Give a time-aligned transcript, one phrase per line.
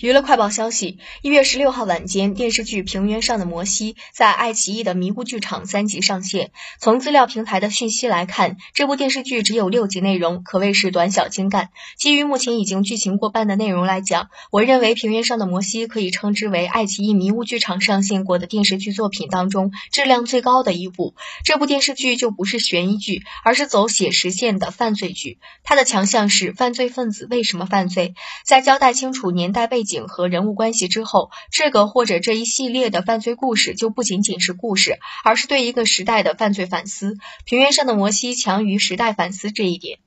[0.00, 6.52] 娱乐快报消息：一月十六号晚间，电视剧《平原上的摩西》在爱奇艺的迷雾剧场三集上线。
[6.78, 11.68] 从资料平台的讯息来看，这部电视剧只有六集内容，可谓是短小精干。
[11.98, 21.14] 基于目前已经剧情过半的内容来讲，我认为《平原上的摩西》可以称之为爱奇艺迷雾剧场上线过的电视剧作品当中质量最高的一部。
[21.44, 25.36] 这部电视剧就不是悬疑剧，而是走写实线的犯罪剧。
[25.62, 28.14] 它的强项是犯罪分子为什么犯罪，
[28.46, 29.89] 在交代清楚年代背景。
[29.90, 37.16] 景和人物关系之后，这个或者这一系列的犯罪故事就不仅仅是故事，而是对一个时代的犯罪反思。
[37.44, 39.98] 平原上的摩西强于时代反思这一点。